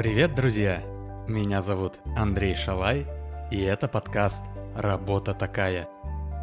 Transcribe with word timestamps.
Привет, 0.00 0.34
друзья! 0.34 0.82
Меня 1.28 1.60
зовут 1.60 1.98
Андрей 2.16 2.54
Шалай, 2.54 3.06
и 3.50 3.60
это 3.60 3.86
подкаст 3.86 4.42
«Работа 4.74 5.34
такая». 5.34 5.90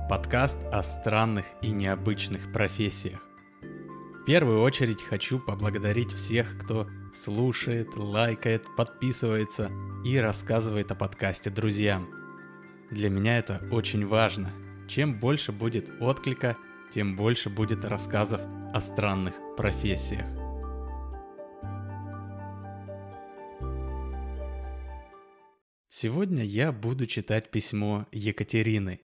Подкаст 0.09 0.63
о 0.71 0.83
странных 0.83 1.45
и 1.63 1.71
необычных 1.71 2.53
профессиях. 2.53 3.19
В 3.61 4.25
первую 4.25 4.61
очередь 4.61 5.01
хочу 5.01 5.39
поблагодарить 5.39 6.11
всех, 6.11 6.59
кто 6.59 6.87
слушает, 7.15 7.95
лайкает, 7.95 8.67
подписывается 8.75 9.71
и 10.05 10.17
рассказывает 10.17 10.91
о 10.91 10.95
подкасте 10.95 11.49
друзьям. 11.49 12.09
Для 12.91 13.09
меня 13.09 13.39
это 13.39 13.59
очень 13.71 14.05
важно. 14.05 14.51
Чем 14.87 15.19
больше 15.19 15.51
будет 15.51 15.89
отклика, 16.01 16.57
тем 16.93 17.17
больше 17.17 17.49
будет 17.49 17.83
рассказов 17.83 18.41
о 18.73 18.79
странных 18.79 19.35
профессиях. 19.57 20.25
Сегодня 25.89 26.43
я 26.43 26.71
буду 26.71 27.05
читать 27.05 27.51
письмо 27.51 28.07
Екатерины. 28.11 29.01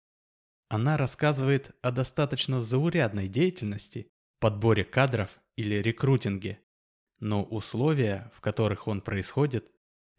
Она 0.70 0.96
рассказывает 0.96 1.76
о 1.82 1.92
достаточно 1.92 2.62
заурядной 2.62 3.28
деятельности, 3.28 4.08
подборе 4.40 4.86
кадров 4.86 5.32
или 5.58 5.76
рекрутинге, 5.76 6.60
но 7.20 7.44
условия, 7.44 8.32
в 8.36 8.42
которых 8.42 8.88
он 8.88 9.02
происходит, 9.02 9.70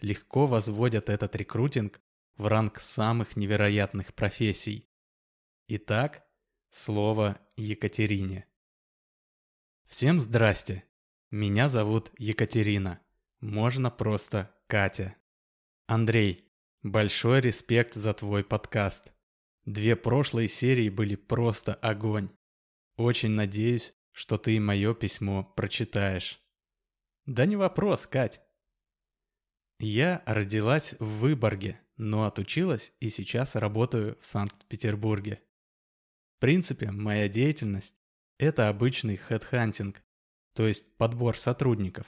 легко 0.01 0.47
возводят 0.47 1.09
этот 1.09 1.35
рекрутинг 1.37 2.01
в 2.37 2.49
ранг 2.49 2.81
самых 2.81 3.37
невероятных 3.37 4.13
профессий. 4.15 4.89
Итак, 5.67 6.27
слово 6.69 7.41
Екатерине. 7.57 8.47
Всем 9.87 10.21
здрасте. 10.21 10.85
Меня 11.31 11.71
зовут 11.71 12.13
Екатерина. 12.19 13.01
Можно 13.41 13.91
просто 13.91 14.55
Катя. 14.67 15.17
Андрей, 15.87 16.45
Большой 16.83 17.41
респект 17.41 17.95
за 17.95 18.13
твой 18.13 18.45
подкаст. 18.45 19.15
Две 19.65 19.97
прошлые 19.97 20.49
серии 20.49 20.91
были 20.91 21.17
просто 21.17 21.73
огонь. 21.73 22.29
Очень 22.99 23.31
надеюсь, 23.31 23.95
что 24.11 24.37
ты 24.37 24.61
мое 24.61 24.93
письмо 24.93 25.45
прочитаешь. 25.57 26.43
Да 27.25 27.47
не 27.47 27.57
вопрос, 27.57 28.07
Кать. 28.07 28.43
Я 29.79 30.23
родилась 30.27 30.95
в 30.99 31.21
Выборге, 31.21 31.81
но 31.97 32.27
отучилась 32.27 32.93
и 33.01 33.09
сейчас 33.09 33.55
работаю 33.55 34.19
в 34.21 34.27
Санкт-Петербурге. 34.27 35.41
В 36.37 36.41
принципе, 36.41 36.91
моя 36.91 37.29
деятельность– 37.29 37.97
это 38.39 38.69
обычный 38.69 39.17
хедхантинг, 39.17 40.03
то 40.55 40.67
есть 40.67 40.97
подбор 40.97 41.37
сотрудников. 41.37 42.07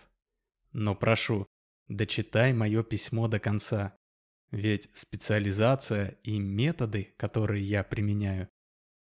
Но 0.73 0.95
прошу, 0.95 1.47
дочитай 1.89 2.53
мое 2.53 2.83
письмо 2.83 3.29
до 3.29 3.39
конца. 3.39 3.97
Ведь 4.51 4.91
специализация 4.95 6.19
и 6.23 6.39
методы, 6.39 7.15
которые 7.17 7.65
я 7.65 7.83
применяю, 7.83 8.49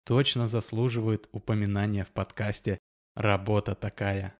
точно 0.04 0.48
заслуживают 0.48 1.30
упоминания 1.32 2.04
в 2.04 2.12
подкасте 2.12 2.78
«Работа 3.16 3.76
такая». 3.76 4.38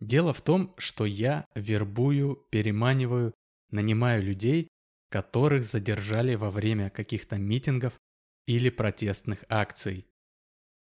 Дело 0.00 0.32
в 0.32 0.42
том, 0.42 0.74
что 0.78 1.04
я 1.04 1.46
вербую, 1.54 2.36
переманиваю, 2.50 3.34
нанимаю 3.70 4.22
людей, 4.22 4.68
которых 5.10 5.64
задержали 5.64 6.34
во 6.34 6.50
время 6.50 6.90
каких-то 6.90 7.36
митингов 7.36 7.94
или 8.46 8.70
протестных 8.70 9.44
акций. 9.48 10.06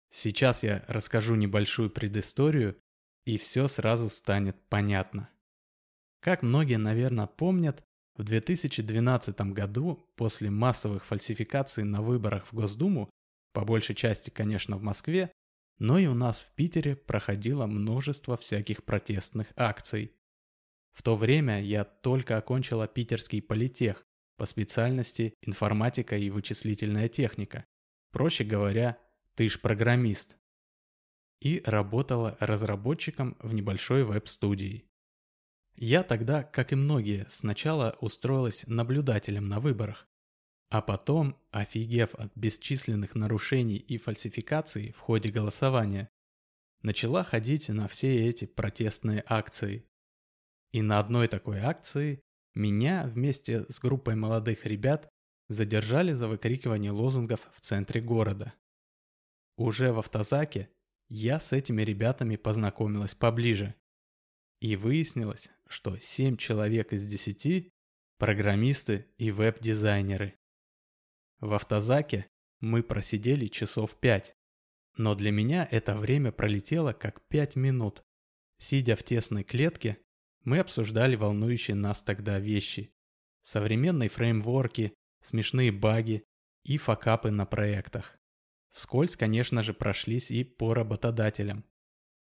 Сейчас 0.09 0.63
я 0.63 0.83
расскажу 0.87 1.35
небольшую 1.35 1.89
предысторию, 1.89 2.77
и 3.25 3.37
все 3.37 3.67
сразу 3.67 4.09
станет 4.09 4.57
понятно. 4.67 5.29
Как 6.21 6.43
многие, 6.43 6.77
наверное, 6.77 7.27
помнят, 7.27 7.83
в 8.15 8.23
2012 8.23 9.41
году, 9.53 10.05
после 10.15 10.49
массовых 10.49 11.05
фальсификаций 11.05 11.83
на 11.83 12.01
выборах 12.01 12.45
в 12.47 12.53
Госдуму, 12.53 13.09
по 13.53 13.63
большей 13.63 13.95
части, 13.95 14.29
конечно, 14.29 14.77
в 14.77 14.83
Москве, 14.83 15.31
но 15.79 15.97
и 15.97 16.07
у 16.07 16.13
нас 16.13 16.43
в 16.43 16.53
Питере 16.53 16.95
проходило 16.95 17.65
множество 17.65 18.37
всяких 18.37 18.83
протестных 18.83 19.47
акций. 19.55 20.13
В 20.91 21.03
то 21.03 21.15
время 21.15 21.61
я 21.61 21.85
только 21.85 22.37
окончила 22.37 22.87
питерский 22.87 23.41
политех 23.41 24.05
по 24.41 24.47
специальности 24.47 25.35
информатика 25.43 26.17
и 26.17 26.31
вычислительная 26.31 27.07
техника. 27.07 27.63
Проще 28.11 28.43
говоря, 28.43 28.97
ты 29.35 29.47
ж 29.47 29.61
программист. 29.61 30.35
И 31.41 31.61
работала 31.63 32.37
разработчиком 32.39 33.37
в 33.37 33.53
небольшой 33.53 34.03
веб-студии. 34.03 34.89
Я 35.75 36.01
тогда, 36.01 36.41
как 36.41 36.71
и 36.71 36.75
многие, 36.75 37.27
сначала 37.29 37.95
устроилась 38.01 38.65
наблюдателем 38.65 39.45
на 39.45 39.59
выборах, 39.59 40.09
а 40.71 40.81
потом, 40.81 41.37
офигев 41.51 42.15
от 42.15 42.35
бесчисленных 42.35 43.13
нарушений 43.13 43.77
и 43.77 43.99
фальсификаций 43.99 44.91
в 44.93 44.97
ходе 44.97 45.29
голосования, 45.29 46.09
начала 46.81 47.23
ходить 47.23 47.69
на 47.69 47.87
все 47.87 48.27
эти 48.27 48.45
протестные 48.45 49.23
акции. 49.27 49.85
И 50.71 50.81
на 50.81 50.97
одной 50.97 51.27
такой 51.27 51.59
акции 51.59 52.23
меня 52.53 53.05
вместе 53.07 53.65
с 53.69 53.79
группой 53.79 54.15
молодых 54.15 54.65
ребят 54.65 55.09
задержали 55.47 56.13
за 56.13 56.27
выкрикивание 56.27 56.91
лозунгов 56.91 57.49
в 57.53 57.61
центре 57.61 58.01
города. 58.01 58.53
Уже 59.57 59.91
в 59.91 59.99
автозаке 59.99 60.69
я 61.09 61.39
с 61.39 61.51
этими 61.53 61.81
ребятами 61.81 62.35
познакомилась 62.35 63.15
поближе. 63.15 63.75
И 64.59 64.75
выяснилось, 64.75 65.49
что 65.67 65.97
7 65.97 66.37
человек 66.37 66.93
из 66.93 67.05
10– 67.05 67.69
программисты 68.17 69.07
и 69.17 69.31
веб-дизайнеры. 69.31 70.35
В 71.39 71.53
автозаке 71.53 72.27
мы 72.59 72.83
просидели 72.83 73.47
часов 73.47 73.99
5, 73.99 74.35
но 74.97 75.15
для 75.15 75.31
меня 75.31 75.67
это 75.69 75.97
время 75.97 76.31
пролетело 76.31 76.93
как 76.93 77.21
5 77.27 77.55
минут. 77.55 78.03
Сидя 78.59 78.95
в 78.95 79.03
тесной 79.03 79.43
клетке, 79.43 79.97
мы 80.43 80.59
обсуждали 80.59 81.15
волнующие 81.15 81.75
нас 81.75 82.01
тогда 82.01 82.39
вещи. 82.39 82.91
Современные 83.43 84.09
фреймворки, 84.09 84.93
смешные 85.21 85.71
баги 85.71 86.23
и 86.63 86.77
факапы 86.77 87.31
на 87.31 87.45
проектах. 87.45 88.17
Вскользь, 88.71 89.17
конечно 89.17 89.63
же, 89.63 89.73
прошлись 89.73 90.31
и 90.31 90.43
по 90.43 90.73
работодателям. 90.73 91.65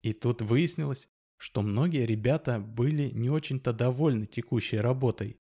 И 0.03 0.13
тут 0.13 0.43
выяснилось, 0.43 1.09
что 1.39 1.63
многие 1.63 2.07
ребята 2.07 2.59
были 2.59 3.11
не 3.11 3.31
очень-то 3.31 3.73
довольны 3.73 4.27
текущей 4.27 4.79
работой, 4.79 5.39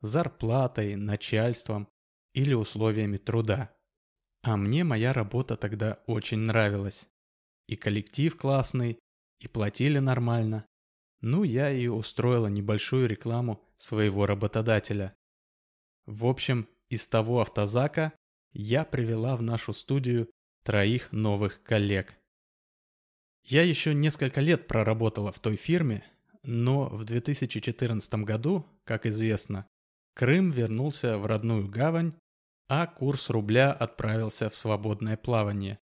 зарплатой, 0.00 0.96
начальством 0.96 1.88
или 2.34 2.54
условиями 2.54 3.16
труда. 3.16 3.74
А 4.42 4.56
мне 4.56 4.82
моя 4.82 5.12
работа 5.12 5.56
тогда 5.56 6.02
очень 6.06 6.38
нравилась. 6.38 7.08
И 7.68 7.76
коллектив 7.76 8.36
классный, 8.36 8.98
и 9.38 9.48
платили 9.48 9.98
нормально. 9.98 10.66
Ну, 11.22 11.42
я 11.42 11.70
и 11.70 11.86
устроила 11.86 12.48
небольшую 12.48 13.08
рекламу 13.08 13.64
своего 13.78 14.26
работодателя. 14.26 15.14
В 16.04 16.26
общем, 16.26 16.68
из 16.90 17.06
того 17.06 17.40
автозака 17.40 18.12
я 18.52 18.84
привела 18.84 19.36
в 19.36 19.42
нашу 19.42 19.72
студию 19.72 20.30
троих 20.62 21.10
новых 21.12 21.62
коллег– 21.62 22.14
я 23.44 23.64
еще 23.64 23.92
несколько 23.92 24.40
лет 24.40 24.68
проработала 24.68 25.32
в 25.32 25.40
той 25.40 25.56
фирме, 25.56 26.04
но 26.44 26.88
в 26.88 27.04
2014 27.04 28.14
году, 28.14 28.66
как 28.84 29.06
известно, 29.06 29.66
Крым 30.14 30.50
вернулся 30.50 31.18
в 31.18 31.26
родную 31.26 31.68
гавань, 31.68 32.14
а 32.68 32.86
курс 32.86 33.30
рубля 33.30 33.72
отправился 33.72 34.48
в 34.48 34.56
свободное 34.56 35.16
плавание. 35.16 35.78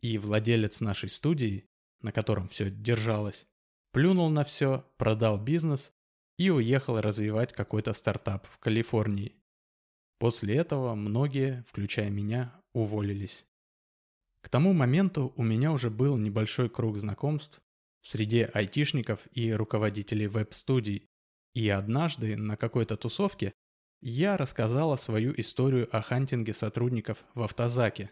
И 0.00 0.18
владелец 0.18 0.80
нашей 0.80 1.08
студии, 1.08 1.66
на 2.00 2.12
котором 2.12 2.48
все 2.48 2.70
держалось, 2.70 3.46
плюнул 3.94 4.28
на 4.28 4.42
все, 4.42 4.84
продал 4.98 5.38
бизнес 5.38 5.92
и 6.36 6.50
уехал 6.50 7.00
развивать 7.00 7.52
какой-то 7.52 7.92
стартап 7.92 8.44
в 8.48 8.58
Калифорнии. 8.58 9.36
После 10.18 10.56
этого 10.56 10.96
многие, 10.96 11.64
включая 11.68 12.10
меня, 12.10 12.60
уволились. 12.74 13.46
К 14.42 14.48
тому 14.48 14.72
моменту 14.72 15.32
у 15.36 15.44
меня 15.44 15.70
уже 15.70 15.90
был 15.90 16.16
небольшой 16.16 16.68
круг 16.68 16.96
знакомств 16.96 17.62
среди 18.02 18.42
айтишников 18.42 19.28
и 19.30 19.52
руководителей 19.52 20.26
веб-студий. 20.26 21.06
И 21.54 21.68
однажды 21.68 22.36
на 22.36 22.56
какой-то 22.56 22.96
тусовке 22.96 23.52
я 24.02 24.36
рассказала 24.36 24.96
свою 24.96 25.32
историю 25.36 25.88
о 25.96 26.02
хантинге 26.02 26.52
сотрудников 26.52 27.24
в 27.34 27.42
автозаке. 27.42 28.10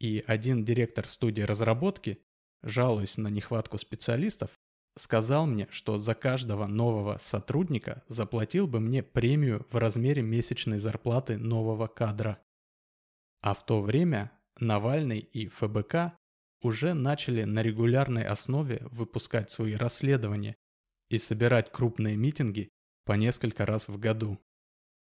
И 0.00 0.22
один 0.26 0.66
директор 0.66 1.08
студии 1.08 1.42
разработки, 1.42 2.20
жалуясь 2.62 3.16
на 3.16 3.28
нехватку 3.28 3.78
специалистов, 3.78 4.50
сказал 4.98 5.46
мне, 5.46 5.68
что 5.70 5.98
за 5.98 6.14
каждого 6.14 6.66
нового 6.66 7.18
сотрудника 7.20 8.02
заплатил 8.08 8.66
бы 8.66 8.80
мне 8.80 9.02
премию 9.02 9.66
в 9.70 9.76
размере 9.76 10.22
месячной 10.22 10.78
зарплаты 10.78 11.38
нового 11.38 11.86
кадра. 11.86 12.42
А 13.40 13.54
в 13.54 13.64
то 13.64 13.80
время 13.80 14.32
Навальный 14.60 15.20
и 15.20 15.46
ФБК 15.46 16.16
уже 16.62 16.94
начали 16.94 17.44
на 17.44 17.62
регулярной 17.62 18.24
основе 18.24 18.80
выпускать 18.90 19.50
свои 19.50 19.74
расследования 19.74 20.56
и 21.08 21.18
собирать 21.18 21.70
крупные 21.70 22.16
митинги 22.16 22.68
по 23.04 23.12
несколько 23.12 23.64
раз 23.64 23.88
в 23.88 23.98
году. 23.98 24.38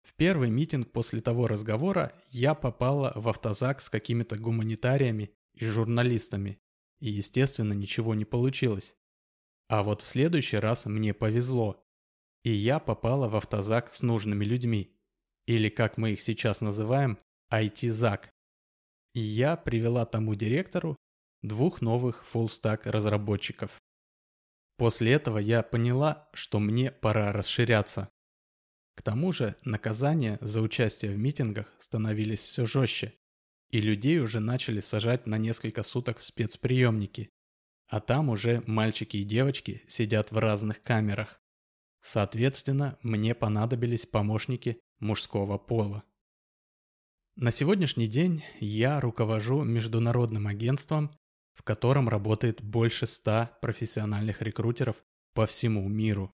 В 0.03 0.13
первый 0.15 0.49
митинг 0.49 0.91
после 0.91 1.21
того 1.21 1.47
разговора 1.47 2.13
я 2.29 2.55
попала 2.55 3.11
в 3.15 3.27
автозак 3.27 3.81
с 3.81 3.89
какими-то 3.89 4.37
гуманитариями 4.37 5.31
и 5.53 5.65
журналистами, 5.65 6.59
и, 6.99 7.09
естественно, 7.09 7.73
ничего 7.73 8.15
не 8.15 8.25
получилось. 8.25 8.95
А 9.67 9.83
вот 9.83 10.01
в 10.01 10.05
следующий 10.05 10.57
раз 10.57 10.85
мне 10.85 11.13
повезло, 11.13 11.83
и 12.43 12.51
я 12.51 12.79
попала 12.79 13.29
в 13.29 13.35
автозак 13.35 13.93
с 13.93 14.01
нужными 14.01 14.43
людьми, 14.45 14.95
или, 15.45 15.69
как 15.69 15.97
мы 15.97 16.11
их 16.11 16.21
сейчас 16.21 16.61
называем, 16.61 17.17
IT-зак. 17.51 18.29
И 19.13 19.19
я 19.19 19.55
привела 19.55 20.05
тому 20.05 20.35
директору 20.35 20.97
двух 21.41 21.81
новых 21.81 22.23
full-stack 22.23 22.89
разработчиков. 22.89 23.81
После 24.77 25.13
этого 25.13 25.37
я 25.37 25.61
поняла, 25.61 26.29
что 26.33 26.59
мне 26.59 26.91
пора 26.91 27.31
расширяться. 27.31 28.09
К 28.95 29.01
тому 29.01 29.31
же 29.31 29.55
наказания 29.63 30.37
за 30.41 30.61
участие 30.61 31.11
в 31.11 31.17
митингах 31.17 31.73
становились 31.79 32.41
все 32.41 32.65
жестче, 32.65 33.13
и 33.69 33.81
людей 33.81 34.19
уже 34.19 34.39
начали 34.39 34.79
сажать 34.79 35.25
на 35.25 35.37
несколько 35.37 35.83
суток 35.83 36.19
в 36.19 36.23
спецприемники, 36.23 37.31
а 37.87 37.99
там 37.99 38.29
уже 38.29 38.63
мальчики 38.67 39.17
и 39.17 39.23
девочки 39.23 39.83
сидят 39.87 40.31
в 40.31 40.37
разных 40.37 40.81
камерах. 40.81 41.41
Соответственно, 42.01 42.97
мне 43.01 43.33
понадобились 43.33 44.05
помощники 44.05 44.79
мужского 44.99 45.57
пола. 45.57 46.03
На 47.35 47.51
сегодняшний 47.51 48.07
день 48.07 48.43
я 48.59 48.99
руковожу 48.99 49.63
международным 49.63 50.47
агентством, 50.47 51.11
в 51.53 51.63
котором 51.63 52.09
работает 52.09 52.61
больше 52.61 53.07
ста 53.07 53.57
профессиональных 53.61 54.41
рекрутеров 54.41 55.03
по 55.33 55.45
всему 55.45 55.87
миру. 55.87 56.31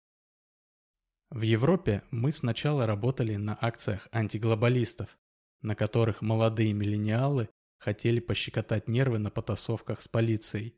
В 1.30 1.42
Европе 1.42 2.02
мы 2.10 2.32
сначала 2.32 2.86
работали 2.86 3.36
на 3.36 3.56
акциях 3.60 4.08
антиглобалистов, 4.12 5.18
на 5.60 5.74
которых 5.74 6.22
молодые 6.22 6.72
миллениалы 6.72 7.50
хотели 7.78 8.18
пощекотать 8.20 8.88
нервы 8.88 9.18
на 9.18 9.30
потасовках 9.30 10.00
с 10.00 10.08
полицией. 10.08 10.77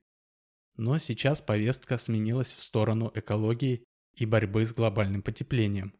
Но 0.81 0.99
сейчас 0.99 1.43
повестка 1.43 1.99
сменилась 1.99 2.55
в 2.55 2.61
сторону 2.63 3.13
экологии 3.15 3.85
и 4.15 4.25
борьбы 4.25 4.65
с 4.65 4.73
глобальным 4.73 5.21
потеплением. 5.21 5.93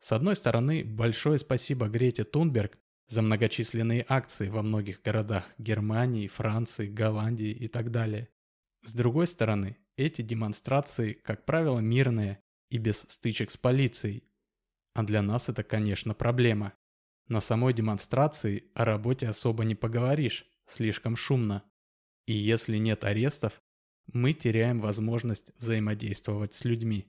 С 0.00 0.12
одной 0.12 0.36
стороны, 0.36 0.84
большое 0.84 1.38
спасибо 1.38 1.88
Грете 1.88 2.24
Тунберг 2.24 2.76
за 3.08 3.22
многочисленные 3.22 4.04
акции 4.06 4.50
во 4.50 4.62
многих 4.62 5.00
городах 5.00 5.50
Германии, 5.56 6.28
Франции, 6.28 6.90
Голландии 6.90 7.48
и 7.48 7.68
так 7.68 7.90
далее. 7.90 8.28
С 8.84 8.92
другой 8.92 9.26
стороны, 9.28 9.78
эти 9.96 10.20
демонстрации, 10.20 11.14
как 11.14 11.46
правило, 11.46 11.78
мирные 11.78 12.42
и 12.68 12.76
без 12.76 13.06
стычек 13.08 13.50
с 13.50 13.56
полицией. 13.56 14.24
А 14.92 15.04
для 15.04 15.22
нас 15.22 15.48
это, 15.48 15.62
конечно, 15.64 16.12
проблема. 16.12 16.74
На 17.28 17.40
самой 17.40 17.72
демонстрации 17.72 18.64
о 18.74 18.84
работе 18.84 19.26
особо 19.26 19.64
не 19.64 19.74
поговоришь, 19.74 20.44
слишком 20.66 21.16
шумно. 21.16 21.62
И 22.26 22.34
если 22.34 22.76
нет 22.76 23.02
арестов, 23.02 23.62
мы 24.12 24.32
теряем 24.32 24.80
возможность 24.80 25.50
взаимодействовать 25.58 26.54
с 26.54 26.64
людьми. 26.64 27.06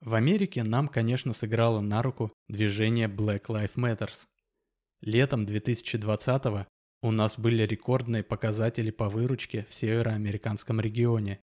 В 0.00 0.14
Америке 0.14 0.62
нам, 0.62 0.88
конечно, 0.88 1.32
сыграло 1.32 1.80
на 1.80 2.02
руку 2.02 2.32
движение 2.48 3.08
Black 3.08 3.46
Lives 3.46 3.74
Matters. 3.76 4.26
Летом 5.00 5.46
2020 5.46 6.66
у 7.02 7.10
нас 7.10 7.38
были 7.38 7.62
рекордные 7.62 8.22
показатели 8.22 8.90
по 8.90 9.08
выручке 9.08 9.66
в 9.68 9.74
североамериканском 9.74 10.80
регионе. 10.80 11.40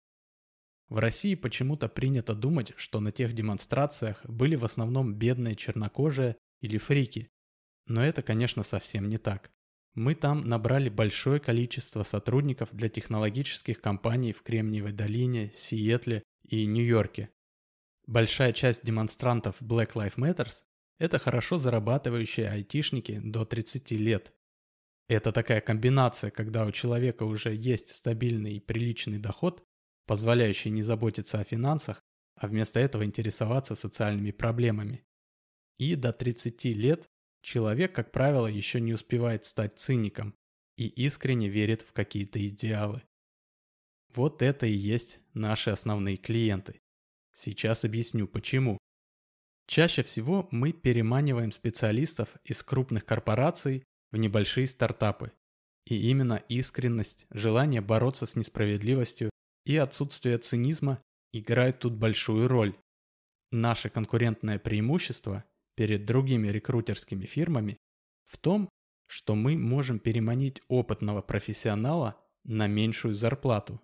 В 0.89 0.99
России 0.99 1.35
почему-то 1.35 1.89
принято 1.89 2.35
думать, 2.35 2.73
что 2.77 3.01
на 3.01 3.13
тех 3.13 3.33
демонстрациях 3.35 4.25
были 4.25 4.57
в 4.57 4.65
основном 4.65 5.15
бедные 5.15 5.55
чернокожие 5.55 6.37
или 6.61 6.79
фрики. 6.79 7.29
Но 7.87 8.03
это, 8.03 8.23
конечно, 8.23 8.63
совсем 8.63 9.09
не 9.09 9.19
так. 9.19 9.51
Мы 9.99 10.15
там 10.15 10.45
набрали 10.45 10.91
большое 10.91 11.41
количество 11.41 12.05
сотрудников 12.05 12.69
для 12.71 12.89
технологических 12.89 13.81
компаний 13.81 14.33
в 14.33 14.45
Кремниевой 14.45 14.93
долине, 14.93 15.53
Сиэтле 15.57 16.23
и 16.45 16.67
Нью-Йорке. 16.67 17.31
Большая 18.07 18.53
часть 18.53 18.85
демонстрантов 18.85 19.61
Black 19.61 19.95
Lives 19.95 20.15
Matters– 20.15 20.63
это 21.01 21.19
хорошо 21.19 21.59
зарабатывающие 21.59 22.49
айтишники 22.49 23.19
до 23.19 23.45
30 23.45 23.91
лет. 23.91 24.33
Это 25.09 25.33
такая 25.33 25.61
комбинация, 25.61 26.31
когда 26.31 26.65
у 26.65 26.71
человека 26.71 27.25
уже 27.25 27.53
есть 27.53 27.89
стабильный 27.89 28.59
и 28.59 28.61
приличный 28.61 29.19
доход, 29.19 29.65
позволяющий 30.07 30.71
не 30.71 30.83
заботиться 30.83 31.41
о 31.41 31.45
финансах, 31.45 32.05
а 32.37 32.47
вместо 32.47 32.79
этого 32.79 33.05
интересоваться 33.05 33.75
социальными 33.75 34.31
проблемами. 34.31 35.05
И 35.77 35.97
до 35.97 36.13
30 36.13 36.67
лет 36.67 37.11
человек, 37.43 37.95
как 37.95 38.13
правило, 38.13 38.47
еще 38.47 38.81
не 38.81 38.93
успевает 38.93 39.45
стать 39.45 39.79
циником 39.79 40.35
и 40.77 40.87
искренне 40.87 41.49
верит 41.49 41.83
в 41.83 41.93
какие-то 41.93 42.45
идеалы. 42.47 43.03
Вот 44.15 44.43
это 44.43 44.67
и 44.67 44.73
есть 44.73 45.21
наши 45.35 45.71
основные 45.71 46.17
клиенты. 46.17 46.81
Сейчас 47.35 47.85
объясню 47.85 48.27
почему. 48.27 48.79
Чаще 49.67 50.03
всего 50.03 50.49
мы 50.51 50.73
переманиваем 50.73 51.53
специалистов 51.53 52.37
из 52.45 52.63
крупных 52.63 53.05
корпораций 53.05 53.85
в 54.11 54.17
небольшие 54.17 54.67
стартапы. 54.67 55.33
И 55.85 56.11
именно 56.11 56.43
искренность, 56.49 57.27
желание 57.31 57.81
бороться 57.81 58.27
с 58.27 58.35
несправедливостью 58.35 59.31
и 59.65 59.77
отсутствие 59.77 60.39
цинизма 60.39 61.03
играют 61.33 61.81
тут 61.81 61.95
большую 61.95 62.49
роль. 62.49 62.75
Наше 63.53 63.89
конкурентное 63.91 64.59
преимущество 64.59 65.45
перед 65.79 66.07
другими 66.07 66.49
рекрутерскими 66.49 67.25
фирмами 67.25 67.79
в 68.25 68.37
том, 68.37 68.69
что 69.07 69.37
мы 69.37 69.57
можем 69.57 70.01
переманить 70.01 70.61
опытного 70.67 71.23
профессионала 71.23 72.17
на 72.43 72.67
меньшую 72.67 73.15
зарплату. 73.15 73.81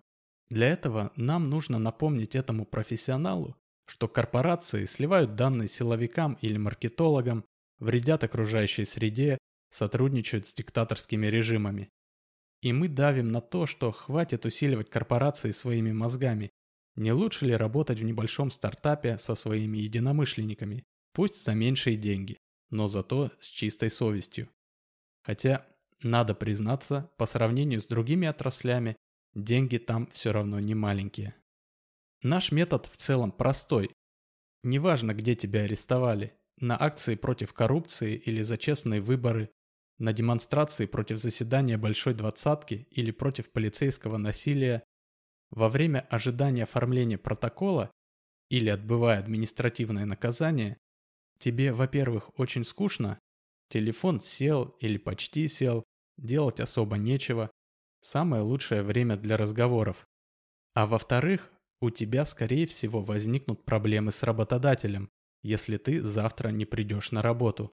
Для 0.49 0.67
этого 0.67 1.13
нам 1.15 1.49
нужно 1.49 1.79
напомнить 1.79 2.35
этому 2.35 2.65
профессионалу, 2.65 3.55
что 3.87 4.09
корпорации 4.09 4.83
сливают 4.83 5.35
данные 5.35 5.69
силовикам 5.69 6.37
или 6.41 6.57
маркетологам, 6.57 7.45
вредят 7.79 8.25
окружающей 8.25 8.83
среде, 8.83 9.37
сотрудничают 9.71 10.45
с 10.45 10.53
диктаторскими 10.53 11.27
режимами. 11.27 11.87
И 12.61 12.73
мы 12.73 12.89
давим 12.89 13.31
на 13.31 13.39
то, 13.39 13.67
что 13.67 13.89
хватит 13.91 14.45
усиливать 14.45 14.89
корпорации 14.89 15.51
своими 15.51 15.93
мозгами. 15.93 16.51
Не 16.97 17.13
лучше 17.13 17.45
ли 17.45 17.55
работать 17.55 17.99
в 17.99 18.03
небольшом 18.03 18.51
стартапе 18.51 19.17
со 19.17 19.33
своими 19.35 19.77
единомышленниками, 19.77 20.83
пусть 21.15 21.43
за 21.43 21.55
меньшие 21.55 21.95
деньги, 21.95 22.37
но 22.69 22.87
зато 22.87 23.31
с 23.39 23.47
чистой 23.47 23.89
совестью. 23.89 24.49
Хотя, 25.23 25.65
надо 26.03 26.35
признаться, 26.35 27.09
по 27.17 27.25
сравнению 27.25 27.79
с 27.79 27.85
другими 27.85 28.27
отраслями, 28.27 28.97
деньги 29.33 29.77
там 29.77 30.07
все 30.07 30.31
равно 30.31 30.59
не 30.59 30.75
маленькие. 30.75 31.33
Наш 32.21 32.51
метод 32.51 32.85
в 32.85 32.97
целом 32.97 33.31
простой. 33.31 33.91
Неважно, 34.63 35.13
где 35.13 35.35
тебя 35.35 35.61
арестовали, 35.61 36.33
на 36.59 36.79
акции 36.79 37.15
против 37.15 37.53
коррупции 37.53 38.15
или 38.15 38.41
за 38.41 38.57
честные 38.57 38.99
выборы, 38.99 39.49
на 39.97 40.11
демонстрации 40.11 40.85
против 40.85 41.17
заседания 41.17 41.77
Большой 41.77 42.13
Двадцатки 42.13 42.87
или 42.91 43.11
против 43.11 43.51
полицейского 43.51 44.17
насилия, 44.17 44.83
во 45.49 45.69
время 45.69 46.05
ожидания 46.09 46.63
оформления 46.63 47.17
протокола 47.17 47.89
или 48.49 48.69
отбывая 48.69 49.19
административное 49.19 50.05
наказание, 50.05 50.77
тебе, 51.37 51.73
во-первых, 51.73 52.37
очень 52.39 52.63
скучно, 52.63 53.19
телефон 53.69 54.21
сел 54.21 54.75
или 54.79 54.97
почти 54.97 55.47
сел, 55.47 55.83
делать 56.17 56.59
особо 56.59 56.97
нечего, 56.97 57.51
самое 58.01 58.41
лучшее 58.43 58.83
время 58.83 59.17
для 59.17 59.37
разговоров. 59.37 60.05
А 60.73 60.87
во-вторых, 60.87 61.51
у 61.81 61.89
тебя, 61.89 62.25
скорее 62.25 62.65
всего, 62.65 63.01
возникнут 63.01 63.65
проблемы 63.65 64.11
с 64.11 64.23
работодателем, 64.23 65.09
если 65.43 65.77
ты 65.77 66.01
завтра 66.01 66.49
не 66.49 66.65
придешь 66.65 67.11
на 67.11 67.21
работу. 67.21 67.71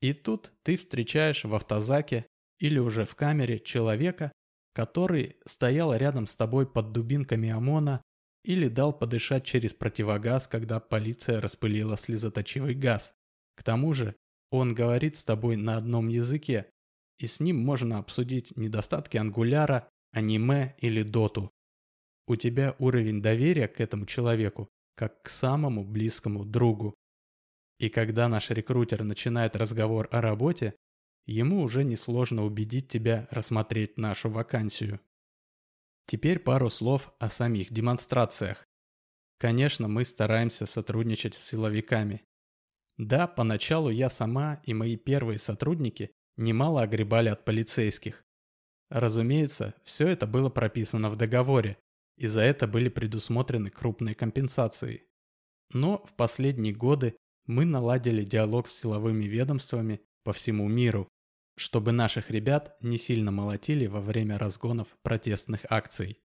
И 0.00 0.12
тут 0.12 0.52
ты 0.62 0.76
встречаешь 0.76 1.44
в 1.44 1.54
автозаке 1.54 2.26
или 2.58 2.78
уже 2.78 3.04
в 3.04 3.14
камере 3.14 3.58
человека, 3.58 4.32
который 4.72 5.36
стоял 5.46 5.94
рядом 5.94 6.26
с 6.26 6.36
тобой 6.36 6.70
под 6.70 6.92
дубинками 6.92 7.50
ОМОНа 7.50 8.02
или 8.44 8.68
дал 8.68 8.92
подышать 8.92 9.44
через 9.44 9.72
противогаз, 9.74 10.46
когда 10.46 10.78
полиция 10.78 11.40
распылила 11.40 11.96
слезоточивый 11.96 12.74
газ. 12.74 13.14
К 13.56 13.62
тому 13.62 13.92
же 13.94 14.14
он 14.50 14.74
говорит 14.74 15.16
с 15.16 15.24
тобой 15.24 15.56
на 15.56 15.76
одном 15.76 16.08
языке, 16.08 16.70
и 17.18 17.26
с 17.26 17.40
ним 17.40 17.64
можно 17.64 17.98
обсудить 17.98 18.56
недостатки 18.56 19.16
ангуляра, 19.16 19.88
аниме 20.12 20.74
или 20.78 21.02
доту. 21.02 21.50
У 22.26 22.36
тебя 22.36 22.76
уровень 22.78 23.22
доверия 23.22 23.68
к 23.68 23.80
этому 23.80 24.06
человеку 24.06 24.68
как 24.94 25.22
к 25.22 25.28
самому 25.28 25.84
близкому 25.84 26.44
другу. 26.44 26.94
И 27.78 27.88
когда 27.88 28.28
наш 28.28 28.50
рекрутер 28.50 29.02
начинает 29.02 29.56
разговор 29.56 30.08
о 30.12 30.20
работе, 30.20 30.74
ему 31.26 31.62
уже 31.62 31.84
несложно 31.84 32.44
убедить 32.44 32.88
тебя 32.88 33.26
рассмотреть 33.30 33.98
нашу 33.98 34.30
вакансию. 34.30 35.00
Теперь 36.06 36.38
пару 36.38 36.68
слов 36.70 37.12
о 37.18 37.28
самих 37.28 37.72
демонстрациях. 37.72 38.66
Конечно, 39.38 39.88
мы 39.88 40.04
стараемся 40.04 40.66
сотрудничать 40.66 41.34
с 41.34 41.44
силовиками. 41.44 42.22
Да, 42.98 43.26
поначалу 43.26 43.90
я 43.90 44.10
сама 44.10 44.60
и 44.64 44.74
мои 44.74 44.96
первые 44.96 45.38
сотрудники 45.38 46.12
немало 46.36 46.82
огребали 46.82 47.28
от 47.28 47.44
полицейских. 47.44 48.24
Разумеется, 48.90 49.74
все 49.82 50.08
это 50.08 50.26
было 50.26 50.50
прописано 50.50 51.10
в 51.10 51.16
договоре, 51.16 51.78
и 52.16 52.26
за 52.26 52.42
это 52.42 52.66
были 52.68 52.88
предусмотрены 52.88 53.70
крупные 53.70 54.14
компенсации. 54.14 55.08
Но 55.72 56.04
в 56.06 56.14
последние 56.14 56.74
годы 56.74 57.16
мы 57.46 57.64
наладили 57.64 58.24
диалог 58.24 58.68
с 58.68 58.78
силовыми 58.78 59.24
ведомствами 59.24 60.00
по 60.22 60.32
всему 60.32 60.68
миру, 60.68 61.08
чтобы 61.56 61.92
наших 61.92 62.30
ребят 62.30 62.76
не 62.80 62.98
сильно 62.98 63.30
молотили 63.30 63.86
во 63.86 64.00
время 64.00 64.38
разгонов 64.38 64.88
протестных 65.02 65.60
акций. 65.70 66.18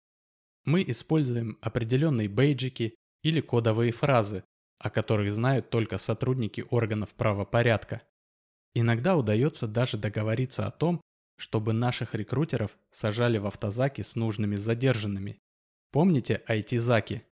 Мы 0.64 0.85
используем 0.87 1.59
определенные 1.61 2.28
бейджики 2.28 2.95
или 3.23 3.40
кодовые 3.40 3.92
фразы, 3.92 4.45
о 4.78 4.90
которых 4.90 5.33
знают 5.33 5.71
только 5.71 5.99
сотрудники 5.99 6.64
органов 6.71 7.14
правопорядка. 7.14 8.02
Иногда 8.75 9.16
удается 9.16 9.66
даже 9.66 9.97
договориться 9.97 10.66
о 10.66 10.71
том, 10.71 11.00
чтобы 11.38 11.73
наших 11.73 12.14
рекрутеров 12.14 12.76
сажали 12.90 13.38
в 13.38 13.47
автозаки 13.47 14.02
с 14.02 14.16
нужными 14.16 14.56
задержанными. 14.56 15.38
Помните 15.92 16.42
IT-заки? 16.49 17.23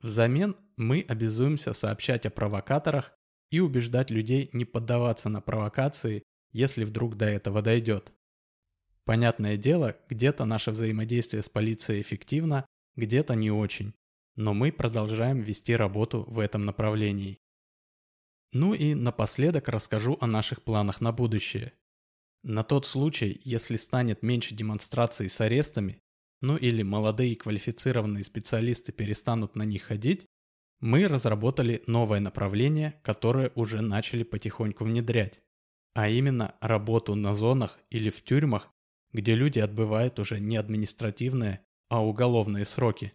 Взамен 0.00 0.56
мы 0.76 1.04
обязуемся 1.08 1.72
сообщать 1.72 2.24
о 2.26 2.30
провокаторах 2.30 3.12
и 3.50 3.60
убеждать 3.60 4.10
людей 4.10 4.50
не 4.52 4.64
поддаваться 4.64 5.28
на 5.28 5.40
провокации, 5.40 6.22
если 6.52 6.84
вдруг 6.84 7.16
до 7.16 7.26
этого 7.26 7.62
дойдет. 7.62 8.12
Понятное 9.04 9.56
дело, 9.56 9.96
где-то 10.08 10.44
наше 10.44 10.70
взаимодействие 10.70 11.42
с 11.42 11.48
полицией 11.48 12.02
эффективно, 12.02 12.66
где-то 12.96 13.34
не 13.34 13.50
очень, 13.50 13.94
но 14.36 14.54
мы 14.54 14.70
продолжаем 14.70 15.40
вести 15.40 15.74
работу 15.74 16.24
в 16.28 16.38
этом 16.38 16.64
направлении. 16.64 17.38
Ну 18.52 18.74
и 18.74 18.94
напоследок 18.94 19.68
расскажу 19.68 20.16
о 20.20 20.26
наших 20.26 20.62
планах 20.62 21.00
на 21.00 21.12
будущее. 21.12 21.72
На 22.42 22.62
тот 22.62 22.86
случай, 22.86 23.40
если 23.44 23.76
станет 23.76 24.22
меньше 24.22 24.54
демонстраций 24.54 25.28
с 25.28 25.40
арестами, 25.40 26.00
ну 26.40 26.56
или 26.56 26.82
молодые 26.82 27.34
квалифицированные 27.36 28.24
специалисты 28.24 28.92
перестанут 28.92 29.56
на 29.56 29.64
них 29.64 29.82
ходить, 29.84 30.26
мы 30.80 31.08
разработали 31.08 31.82
новое 31.86 32.20
направление, 32.20 33.00
которое 33.02 33.50
уже 33.54 33.80
начали 33.80 34.22
потихоньку 34.22 34.84
внедрять. 34.84 35.40
А 35.98 36.08
именно 36.08 36.54
работу 36.60 37.16
на 37.16 37.34
зонах 37.34 37.76
или 37.90 38.08
в 38.08 38.22
тюрьмах, 38.22 38.72
где 39.12 39.34
люди 39.34 39.58
отбывают 39.58 40.20
уже 40.20 40.38
не 40.38 40.56
административные, 40.56 41.66
а 41.88 42.06
уголовные 42.06 42.64
сроки. 42.64 43.14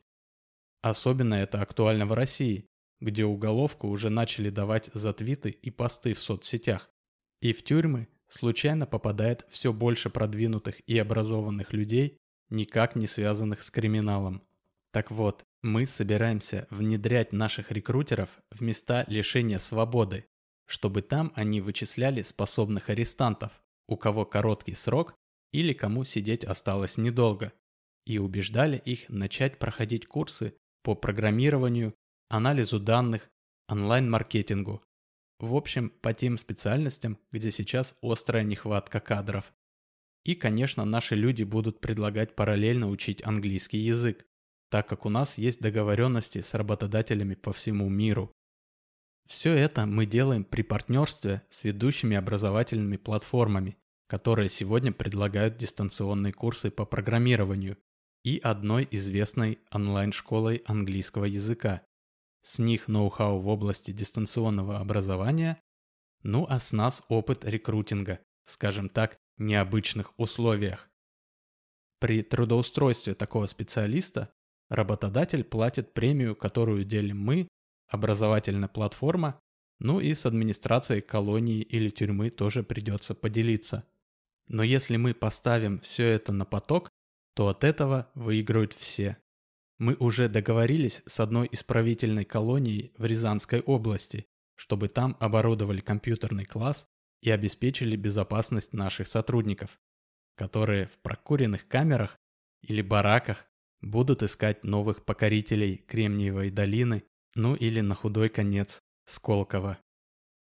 Особенно 0.82 1.36
это 1.36 1.62
актуально 1.62 2.06
в 2.06 2.12
России, 2.12 2.68
где 3.00 3.24
уголовку 3.24 3.88
уже 3.88 4.10
начали 4.10 4.50
давать 4.50 4.90
за 4.94 5.14
твиты 5.14 5.52
и 5.52 5.72
посты 5.72 6.14
в 6.14 6.20
соцсетях. 6.20 6.92
И 7.40 7.54
в 7.54 7.64
тюрьмы 7.64 8.10
случайно 8.28 8.86
попадает 8.86 9.46
все 9.48 9.72
больше 9.72 10.10
продвинутых 10.10 10.82
и 10.86 10.98
образованных 10.98 11.72
людей, 11.72 12.18
никак 12.50 12.98
не 12.98 13.08
связанных 13.08 13.62
с 13.62 13.72
криминалом. 13.72 14.44
Так 14.92 15.10
вот, 15.10 15.46
мы 15.62 15.86
собираемся 15.86 16.68
внедрять 16.70 17.32
наших 17.32 17.72
рекрутеров 17.72 18.42
в 18.52 18.60
места 18.60 19.06
лишения 19.08 19.60
свободы, 19.60 20.26
чтобы 20.66 21.02
там 21.02 21.32
они 21.36 21.62
вычисляли 21.62 22.22
способных 22.22 22.90
арестантов, 22.90 23.62
у 23.88 23.98
кого 23.98 24.26
короткий 24.26 24.76
срок 24.76 25.16
или 25.52 25.74
кому 25.74 26.04
сидеть 26.04 26.44
осталось 26.44 26.98
недолго, 26.98 27.54
и 28.06 28.18
убеждали 28.18 28.78
их 28.78 29.08
начать 29.10 29.60
проходить 29.60 30.08
курсы 30.08 30.56
по 30.84 30.96
программированию, 30.96 31.94
анализу 32.30 32.80
данных, 32.80 33.30
онлайн-маркетингу. 33.70 34.84
В 35.40 35.56
общем, 35.56 35.90
по 35.90 36.14
тем 36.14 36.38
специальностям, 36.38 37.18
где 37.32 37.52
сейчас 37.52 37.96
острая 38.02 38.44
нехватка 38.44 39.00
кадров. 39.00 39.54
И, 40.26 40.36
конечно, 40.36 40.86
наши 40.86 41.16
люди 41.16 41.44
будут 41.44 41.82
предлагать 41.82 42.36
параллельно 42.36 42.90
учить 42.90 43.26
английский 43.26 43.80
язык, 43.80 44.26
так 44.70 44.88
как 44.88 45.06
у 45.06 45.10
нас 45.10 45.38
есть 45.38 45.60
договоренности 45.60 46.42
с 46.42 46.54
работодателями 46.54 47.36
по 47.36 47.52
всему 47.54 47.90
миру. 47.90 48.32
Все 49.26 49.54
это 49.54 49.86
мы 49.86 50.06
делаем 50.06 50.44
при 50.44 50.62
партнерстве 50.62 51.42
с 51.50 51.64
ведущими 51.64 52.16
образовательными 52.16 52.98
платформами, 52.98 53.78
которые 54.08 54.50
сегодня 54.50 54.92
предлагают 54.92 55.58
дистанционные 55.58 56.34
курсы 56.34 56.70
по 56.72 56.86
программированию 56.86 57.78
и 58.24 58.40
одной 58.44 58.88
известной 58.92 59.60
онлайн-школой 59.72 60.64
английского 60.66 61.26
языка. 61.26 61.82
С 62.42 62.60
них 62.60 62.88
ноу-хау 62.88 63.40
в 63.40 63.48
области 63.48 63.92
дистанционного 63.92 64.80
образования, 64.80 65.62
ну 66.22 66.46
а 66.50 66.60
с 66.60 66.74
нас 66.74 67.04
опыт 67.08 67.46
рекрутинга, 67.46 68.20
скажем 68.46 68.90
так, 68.90 69.18
необычных 69.38 70.14
условиях. 70.18 70.90
При 72.00 72.22
трудоустройстве 72.22 73.14
такого 73.14 73.46
специалиста 73.46 74.34
Работодатель 74.74 75.44
платит 75.44 75.94
премию, 75.94 76.36
которую 76.36 76.84
делим 76.84 77.20
мы, 77.22 77.48
образовательная 77.88 78.68
платформа, 78.68 79.40
ну 79.80 80.00
и 80.00 80.14
с 80.14 80.26
администрацией 80.26 81.02
колонии 81.02 81.62
или 81.62 81.90
тюрьмы 81.90 82.30
тоже 82.30 82.64
придется 82.64 83.16
поделиться. 83.16 83.86
Но 84.48 84.64
если 84.64 84.98
мы 84.98 85.14
поставим 85.14 85.80
все 85.80 86.08
это 86.08 86.32
на 86.32 86.46
поток, 86.46 86.90
то 87.36 87.48
от 87.48 87.64
этого 87.64 88.10
выиграют 88.14 88.74
все. 88.74 89.18
Мы 89.80 89.96
уже 89.96 90.30
договорились 90.30 91.02
с 91.06 91.20
одной 91.20 91.50
исправительной 91.52 92.26
колонией 92.26 92.94
в 92.98 93.06
Рязанской 93.06 93.62
области, 93.62 94.26
чтобы 94.56 94.88
там 94.88 95.18
оборудовали 95.20 95.82
компьютерный 95.82 96.46
класс 96.46 96.88
и 97.22 97.32
обеспечили 97.32 97.96
безопасность 97.96 98.74
наших 98.74 99.08
сотрудников, 99.08 99.80
которые 100.36 100.86
в 100.86 100.98
прокуренных 101.00 101.68
камерах 101.68 102.18
или 102.62 102.82
бараках 102.82 103.46
будут 103.82 104.24
искать 104.24 104.64
новых 104.64 105.04
покорителей 105.04 105.78
Кремниевой 105.78 106.52
долины, 106.52 107.04
ну 107.36 107.56
или 107.56 107.82
на 107.82 107.96
худой 107.96 108.30
конец 108.30 108.84
Сколково. 109.06 109.78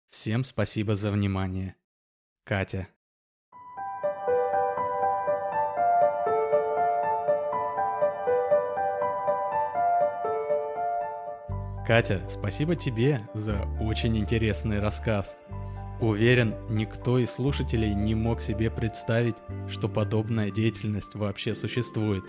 Всем 0.09 0.45
спасибо 0.45 0.97
за 0.97 1.11
внимание. 1.11 1.76
Катя. 2.45 2.88
Катя, 11.87 12.26
спасибо 12.31 12.76
тебе 12.76 13.28
за 13.35 13.62
очень 13.81 14.16
интересный 14.16 14.81
рассказ. 14.81 15.37
Уверен, 16.00 16.54
никто 16.71 17.19
из 17.19 17.31
слушателей 17.31 17.95
не 17.95 18.14
мог 18.14 18.40
себе 18.40 18.71
представить, 18.71 19.37
что 19.69 19.88
подобная 19.88 20.50
деятельность 20.50 21.14
вообще 21.14 21.54
существует. 21.54 22.25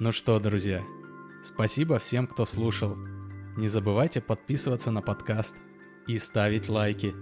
Ну 0.00 0.12
что, 0.12 0.38
друзья, 0.40 0.82
спасибо 1.48 1.98
всем, 1.98 2.26
кто 2.26 2.44
слушал. 2.44 2.96
Не 3.56 3.68
забывайте 3.68 4.20
подписываться 4.20 4.90
на 4.90 5.02
подкаст 5.02 5.56
и 6.06 6.18
ставить 6.18 6.68
лайки, 6.68 7.14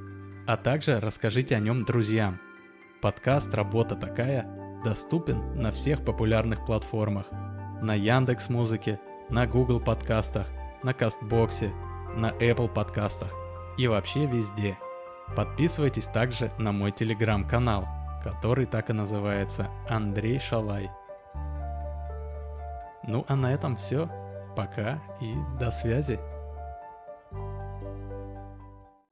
а 0.47 0.56
также 0.56 1.00
расскажите 1.00 1.56
о 1.56 1.61
нем 1.61 1.85
друзьям. 1.85 2.40
Подкаст 3.00 3.54
«Работа 3.54 3.95
такая» 3.95 4.80
доступен 4.85 5.54
на 5.54 5.71
всех 5.71 6.04
популярных 6.04 6.66
платформах. 6.66 7.26
На 7.83 7.95
Яндекс 7.95 8.49
Музыке, 8.49 9.00
на 9.30 9.47
Google 9.47 9.80
подкастах, 9.80 10.49
на 10.83 10.92
Кастбоксе, 10.92 11.73
на 12.16 12.30
Apple 12.33 12.73
подкастах 12.73 13.33
и 13.78 13.87
вообще 13.87 14.26
везде. 14.26 14.78
Подписывайтесь 15.37 16.06
также 16.06 16.50
на 16.59 16.73
мой 16.73 16.92
телеграм-канал, 16.92 17.87
который 18.23 18.66
так 18.66 18.90
и 18.90 18.92
называется 18.92 19.68
Андрей 19.88 20.38
Шалай. 20.38 20.90
Ну 23.07 23.25
а 23.29 23.37
на 23.37 23.53
этом 23.53 23.77
все. 23.77 24.09
Пока 24.57 24.99
и 25.21 25.35
до 25.59 25.71
связи. 25.71 26.19